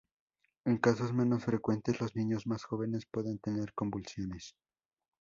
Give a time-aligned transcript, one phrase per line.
[0.65, 4.55] En casos menos frecuentes, los niños más jóvenes pueden tener convulsiones.